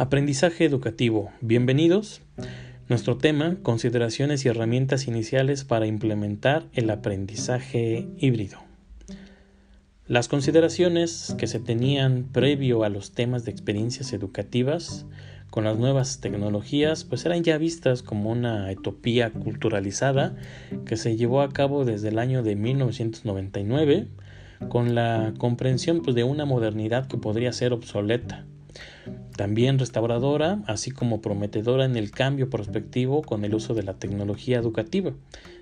Aprendizaje 0.00 0.64
educativo. 0.64 1.32
Bienvenidos. 1.40 2.22
Nuestro 2.88 3.16
tema, 3.18 3.56
consideraciones 3.64 4.44
y 4.44 4.48
herramientas 4.48 5.08
iniciales 5.08 5.64
para 5.64 5.88
implementar 5.88 6.66
el 6.72 6.88
aprendizaje 6.90 8.06
híbrido. 8.16 8.58
Las 10.06 10.28
consideraciones 10.28 11.34
que 11.36 11.48
se 11.48 11.58
tenían 11.58 12.28
previo 12.32 12.84
a 12.84 12.90
los 12.90 13.10
temas 13.10 13.44
de 13.44 13.50
experiencias 13.50 14.12
educativas 14.12 15.04
con 15.50 15.64
las 15.64 15.76
nuevas 15.76 16.20
tecnologías 16.20 17.02
pues 17.02 17.26
eran 17.26 17.42
ya 17.42 17.58
vistas 17.58 18.04
como 18.04 18.30
una 18.30 18.70
utopía 18.70 19.32
culturalizada 19.32 20.36
que 20.86 20.96
se 20.96 21.16
llevó 21.16 21.40
a 21.40 21.52
cabo 21.52 21.84
desde 21.84 22.10
el 22.10 22.20
año 22.20 22.44
de 22.44 22.54
1999 22.54 24.06
con 24.68 24.94
la 24.94 25.34
comprensión 25.38 26.02
pues, 26.02 26.14
de 26.14 26.22
una 26.22 26.44
modernidad 26.44 27.08
que 27.08 27.16
podría 27.16 27.52
ser 27.52 27.72
obsoleta 27.72 28.46
también 29.38 29.78
restauradora, 29.78 30.64
así 30.66 30.90
como 30.90 31.22
prometedora 31.22 31.84
en 31.84 31.96
el 31.96 32.10
cambio 32.10 32.50
prospectivo 32.50 33.22
con 33.22 33.44
el 33.44 33.54
uso 33.54 33.72
de 33.72 33.84
la 33.84 33.94
tecnología 33.94 34.58
educativa, 34.58 35.12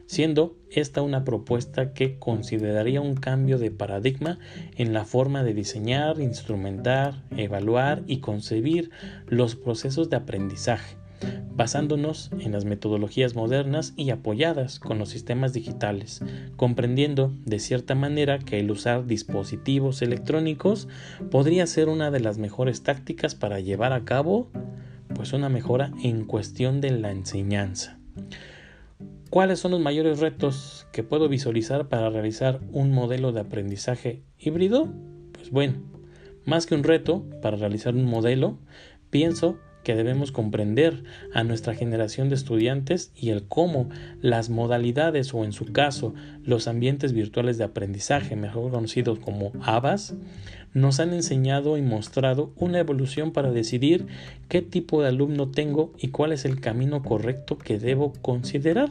siendo 0.07 0.57
esta 0.71 1.02
una 1.02 1.25
propuesta 1.25 1.93
que 1.93 2.19
consideraría 2.19 3.02
un 3.02 3.16
cambio 3.16 3.59
de 3.59 3.71
paradigma 3.71 4.39
en 4.79 4.95
la 4.95 5.05
forma 5.05 5.43
de 5.43 5.52
diseñar, 5.52 6.23
instrumentar, 6.23 7.23
evaluar 7.37 8.02
y 8.07 8.21
concebir 8.21 8.91
los 9.29 9.57
procesos 9.57 10.09
de 10.09 10.16
aprendizaje 10.16 10.97
basándonos 11.56 12.30
en 12.38 12.52
las 12.52 12.66
metodologías 12.66 13.34
modernas 13.34 13.95
y 13.96 14.10
apoyadas 14.10 14.78
con 14.78 14.98
los 14.98 15.09
sistemas 15.09 15.55
digitales, 15.55 16.20
comprendiendo 16.56 17.32
de 17.46 17.59
cierta 17.59 17.95
manera 17.95 18.38
que 18.38 18.60
el 18.60 18.70
usar 18.70 19.06
dispositivos 19.06 20.02
electrónicos 20.02 20.87
podría 21.30 21.66
ser 21.66 21.88
una 21.88 22.10
de 22.10 22.21
las 22.21 22.37
mejores 22.37 22.82
tácticas 22.82 23.34
para 23.34 23.60
llevar 23.60 23.93
a 23.95 24.04
cabo 24.04 24.49
pues 25.15 25.32
una 25.32 25.49
mejora 25.49 25.93
en 26.02 26.27
cuestión 26.27 26.82
de 26.82 26.90
la 26.90 27.10
enseñanza. 27.10 27.99
¿Cuáles 29.30 29.59
son 29.59 29.73
los 29.73 29.80
mayores 29.80 30.21
retos 30.21 30.87
que 30.93 31.02
puedo 31.02 31.29
visualizar 31.29 31.88
para 31.88 32.10
realizar 32.10 32.60
un 32.71 32.93
modelo 32.93 33.32
de 33.32 33.40
aprendizaje 33.40 34.23
híbrido? 34.38 34.93
Pues 35.32 35.51
bueno, 35.51 35.82
más 36.45 36.66
que 36.66 36.74
un 36.74 36.84
reto 36.84 37.24
para 37.43 37.57
realizar 37.57 37.95
un 37.95 38.04
modelo, 38.04 38.59
pienso 39.10 39.59
que 39.87 39.95
debemos 39.95 40.32
comprender 40.32 41.04
a 41.32 41.45
nuestra 41.45 41.73
generación 41.73 42.29
de 42.29 42.34
estudiantes 42.34 43.12
y 43.15 43.30
el 43.30 43.45
cómo 43.45 43.88
las 44.20 44.51
modalidades 44.51 45.32
o 45.32 45.45
en 45.45 45.52
su 45.52 45.73
caso 45.73 46.12
los 46.43 46.66
ambientes 46.66 47.12
virtuales 47.12 47.56
de 47.56 47.62
aprendizaje, 47.62 48.34
mejor 48.34 48.73
conocidos 48.73 49.20
como 49.20 49.52
ABAS, 49.62 50.16
nos 50.77 51.01
han 51.01 51.15
enseñado 51.15 51.79
y 51.79 51.82
mostrado 51.82 52.52
una 52.57 52.79
evolución 52.79 53.32
para 53.32 53.51
decidir 53.51 54.07
qué 54.51 54.60
tipo 54.60 55.01
de 55.01 55.09
alumno 55.09 55.49
tengo 55.49 55.95
y 55.99 56.09
cuál 56.09 56.33
es 56.33 56.45
el 56.45 56.60
camino 56.60 57.02
correcto 57.02 57.57
que 57.57 57.79
debo 57.79 58.13
considerar. 58.21 58.91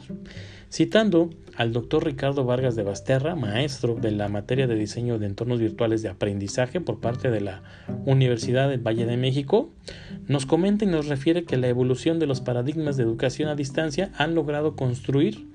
Citando 0.68 1.30
al 1.54 1.72
doctor 1.72 2.04
Ricardo 2.04 2.44
Vargas 2.44 2.74
de 2.74 2.82
Basterra, 2.82 3.36
maestro 3.36 3.94
de 3.94 4.10
la 4.10 4.28
materia 4.28 4.66
de 4.66 4.74
diseño 4.74 5.20
de 5.20 5.26
entornos 5.26 5.60
virtuales 5.60 6.02
de 6.02 6.08
aprendizaje 6.08 6.80
por 6.80 6.98
parte 6.98 7.30
de 7.30 7.40
la 7.40 7.62
Universidad 8.04 8.68
del 8.68 8.84
Valle 8.84 9.06
de 9.06 9.16
México, 9.16 9.70
nos 10.26 10.44
comenta 10.44 10.84
y 10.84 10.88
nos 10.88 11.06
refiere 11.06 11.44
que 11.44 11.56
la 11.56 11.68
evolución 11.68 12.18
de 12.18 12.26
los 12.26 12.40
paradigmas 12.40 12.96
de 12.96 13.04
educación 13.04 13.48
a 13.48 13.54
distancia 13.54 14.10
han 14.18 14.34
logrado 14.34 14.74
construir 14.74 15.46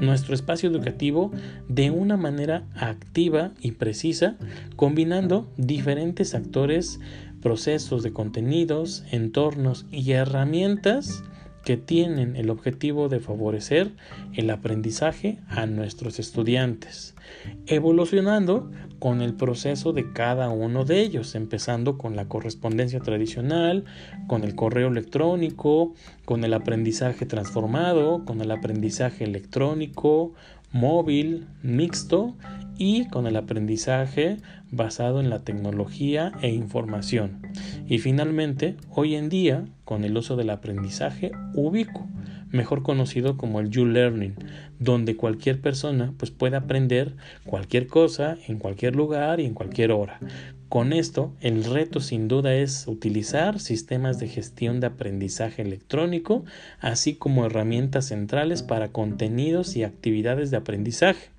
nuestro 0.00 0.34
espacio 0.34 0.70
educativo 0.70 1.30
de 1.68 1.90
una 1.90 2.16
manera 2.16 2.64
activa 2.74 3.52
y 3.60 3.72
precisa, 3.72 4.36
combinando 4.76 5.48
diferentes 5.56 6.34
actores, 6.34 7.00
procesos 7.42 8.02
de 8.02 8.12
contenidos, 8.12 9.04
entornos 9.10 9.86
y 9.90 10.12
herramientas 10.12 11.22
que 11.64 11.76
tienen 11.76 12.36
el 12.36 12.50
objetivo 12.50 13.08
de 13.08 13.20
favorecer 13.20 13.92
el 14.34 14.48
aprendizaje 14.50 15.38
a 15.48 15.66
nuestros 15.66 16.18
estudiantes, 16.18 17.14
evolucionando 17.66 18.70
con 18.98 19.22
el 19.22 19.34
proceso 19.34 19.92
de 19.92 20.12
cada 20.12 20.48
uno 20.50 20.84
de 20.84 21.00
ellos, 21.00 21.34
empezando 21.34 21.98
con 21.98 22.16
la 22.16 22.26
correspondencia 22.26 23.00
tradicional, 23.00 23.84
con 24.26 24.44
el 24.44 24.54
correo 24.54 24.88
electrónico, 24.88 25.94
con 26.24 26.44
el 26.44 26.54
aprendizaje 26.54 27.26
transformado, 27.26 28.24
con 28.24 28.40
el 28.40 28.50
aprendizaje 28.50 29.24
electrónico, 29.24 30.32
móvil, 30.72 31.46
mixto 31.62 32.34
y 32.76 33.06
con 33.06 33.26
el 33.26 33.36
aprendizaje 33.36 34.36
basado 34.70 35.20
en 35.20 35.30
la 35.30 35.40
tecnología 35.40 36.32
e 36.42 36.50
información. 36.50 37.40
Y 37.88 37.98
finalmente, 37.98 38.76
hoy 38.90 39.14
en 39.14 39.28
día, 39.28 39.64
con 39.84 40.04
el 40.04 40.16
uso 40.16 40.36
del 40.36 40.50
aprendizaje 40.50 41.32
ubicuo, 41.54 42.06
mejor 42.50 42.82
conocido 42.82 43.36
como 43.36 43.60
el 43.60 43.76
U-Learning, 43.76 44.34
donde 44.78 45.16
cualquier 45.16 45.60
persona 45.60 46.12
pues, 46.16 46.30
puede 46.30 46.56
aprender 46.56 47.14
cualquier 47.44 47.86
cosa 47.86 48.36
en 48.46 48.58
cualquier 48.58 48.96
lugar 48.96 49.40
y 49.40 49.46
en 49.46 49.54
cualquier 49.54 49.92
hora. 49.92 50.18
Con 50.68 50.92
esto, 50.92 51.32
el 51.40 51.64
reto 51.64 52.00
sin 52.00 52.28
duda 52.28 52.54
es 52.54 52.86
utilizar 52.86 53.58
sistemas 53.58 54.18
de 54.18 54.28
gestión 54.28 54.80
de 54.80 54.88
aprendizaje 54.88 55.62
electrónico, 55.62 56.44
así 56.78 57.14
como 57.14 57.46
herramientas 57.46 58.06
centrales 58.06 58.62
para 58.62 58.88
contenidos 58.88 59.76
y 59.76 59.84
actividades 59.84 60.50
de 60.50 60.58
aprendizaje 60.58 61.30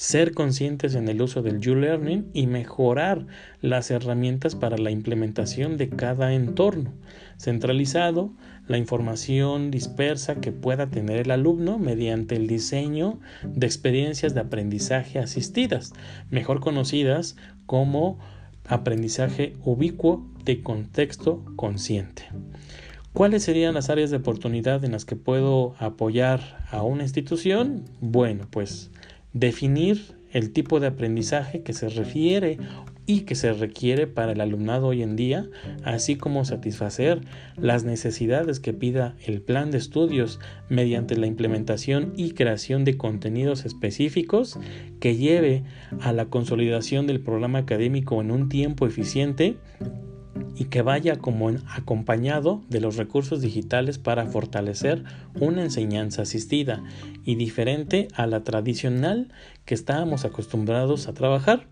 ser 0.00 0.32
conscientes 0.32 0.94
en 0.94 1.10
el 1.10 1.20
uso 1.20 1.42
del 1.42 1.56
U-Learning 1.56 2.30
y 2.32 2.46
mejorar 2.46 3.26
las 3.60 3.90
herramientas 3.90 4.54
para 4.54 4.78
la 4.78 4.90
implementación 4.90 5.76
de 5.76 5.90
cada 5.90 6.32
entorno, 6.32 6.94
centralizado 7.36 8.32
la 8.66 8.78
información 8.78 9.70
dispersa 9.70 10.36
que 10.36 10.52
pueda 10.52 10.86
tener 10.86 11.18
el 11.18 11.30
alumno 11.30 11.78
mediante 11.78 12.36
el 12.36 12.46
diseño 12.46 13.20
de 13.44 13.66
experiencias 13.66 14.32
de 14.32 14.40
aprendizaje 14.40 15.18
asistidas, 15.18 15.92
mejor 16.30 16.60
conocidas 16.60 17.36
como 17.66 18.18
aprendizaje 18.68 19.54
ubicuo 19.66 20.26
de 20.46 20.62
contexto 20.62 21.44
consciente. 21.56 22.24
¿Cuáles 23.12 23.42
serían 23.42 23.74
las 23.74 23.90
áreas 23.90 24.10
de 24.10 24.16
oportunidad 24.16 24.82
en 24.82 24.92
las 24.92 25.04
que 25.04 25.16
puedo 25.16 25.74
apoyar 25.78 26.64
a 26.70 26.82
una 26.84 27.02
institución? 27.02 27.84
Bueno, 28.00 28.46
pues 28.50 28.90
definir 29.32 30.18
el 30.32 30.52
tipo 30.52 30.80
de 30.80 30.88
aprendizaje 30.88 31.62
que 31.62 31.72
se 31.72 31.88
refiere 31.88 32.58
y 33.06 33.22
que 33.22 33.34
se 33.34 33.52
requiere 33.52 34.06
para 34.06 34.32
el 34.32 34.40
alumnado 34.40 34.86
hoy 34.86 35.02
en 35.02 35.16
día, 35.16 35.48
así 35.82 36.14
como 36.14 36.44
satisfacer 36.44 37.20
las 37.56 37.82
necesidades 37.82 38.60
que 38.60 38.72
pida 38.72 39.16
el 39.26 39.42
plan 39.42 39.72
de 39.72 39.78
estudios 39.78 40.38
mediante 40.68 41.16
la 41.16 41.26
implementación 41.26 42.12
y 42.16 42.32
creación 42.32 42.84
de 42.84 42.96
contenidos 42.96 43.64
específicos 43.64 44.60
que 45.00 45.16
lleve 45.16 45.64
a 46.00 46.12
la 46.12 46.26
consolidación 46.26 47.08
del 47.08 47.20
programa 47.20 47.58
académico 47.58 48.20
en 48.20 48.30
un 48.30 48.48
tiempo 48.48 48.86
eficiente 48.86 49.56
y 50.56 50.66
que 50.66 50.82
vaya 50.82 51.18
como 51.18 51.50
acompañado 51.74 52.62
de 52.68 52.80
los 52.80 52.96
recursos 52.96 53.40
digitales 53.40 53.98
para 53.98 54.26
fortalecer 54.26 55.04
una 55.34 55.62
enseñanza 55.62 56.22
asistida 56.22 56.82
y 57.24 57.34
diferente 57.34 58.08
a 58.14 58.26
la 58.26 58.44
tradicional 58.44 59.32
que 59.64 59.74
estábamos 59.74 60.24
acostumbrados 60.24 61.08
a 61.08 61.14
trabajar 61.14 61.66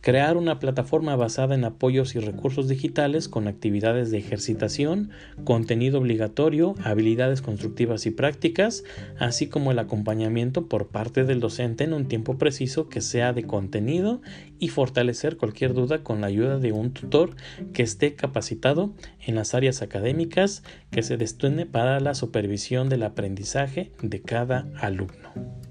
crear 0.00 0.36
una 0.36 0.58
plataforma 0.58 1.16
basada 1.16 1.54
en 1.54 1.64
apoyos 1.64 2.14
y 2.14 2.20
recursos 2.20 2.68
digitales 2.68 3.28
con 3.28 3.48
actividades 3.48 4.10
de 4.10 4.18
ejercitación, 4.18 5.10
contenido 5.44 5.98
obligatorio, 5.98 6.74
habilidades 6.84 7.42
constructivas 7.42 8.06
y 8.06 8.10
prácticas, 8.10 8.84
así 9.18 9.48
como 9.48 9.72
el 9.72 9.78
acompañamiento 9.78 10.68
por 10.68 10.88
parte 10.88 11.24
del 11.24 11.40
docente 11.40 11.84
en 11.84 11.92
un 11.92 12.06
tiempo 12.06 12.38
preciso 12.38 12.88
que 12.88 13.00
sea 13.00 13.32
de 13.32 13.44
contenido 13.44 14.20
y 14.58 14.68
fortalecer 14.68 15.36
cualquier 15.36 15.74
duda 15.74 16.02
con 16.02 16.20
la 16.20 16.28
ayuda 16.28 16.58
de 16.58 16.72
un 16.72 16.92
tutor 16.92 17.34
que 17.72 17.82
esté 17.82 18.14
capacitado 18.14 18.94
en 19.26 19.34
las 19.34 19.54
áreas 19.54 19.82
académicas 19.82 20.62
que 20.90 21.02
se 21.02 21.16
destine 21.16 21.66
para 21.66 22.00
la 22.00 22.14
supervisión 22.14 22.88
del 22.88 23.02
aprendizaje 23.02 23.92
de 24.02 24.22
cada 24.22 24.68
alumno. 24.80 25.67